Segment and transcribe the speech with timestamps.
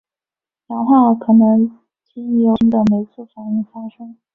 [0.69, 4.17] 氧化可能经由铁细菌的酶促反应发生。